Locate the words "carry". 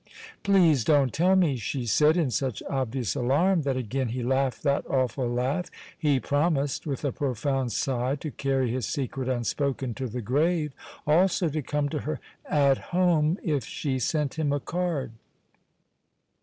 8.31-8.71